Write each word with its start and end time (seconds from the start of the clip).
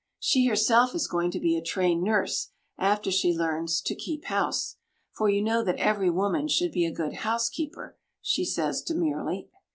She 0.17 0.47
herself 0.47 0.95
is 0.95 1.05
going 1.05 1.29
to 1.29 1.39
be 1.39 1.55
a 1.55 1.61
trained 1.61 2.01
nurse 2.01 2.49
after 2.75 3.11
she 3.11 3.37
learns 3.37 3.81
to 3.81 3.93
"keep 3.93 4.25
house." 4.25 4.77
"For 5.11 5.29
you 5.29 5.43
know 5.43 5.63
that 5.63 5.77
every 5.77 6.09
woman 6.09 6.47
should 6.47 6.71
be 6.71 6.87
a 6.87 6.91
good 6.91 7.17
housekeeper," 7.17 7.99
she 8.19 8.43
says 8.43 8.81
demurely. 8.81 9.49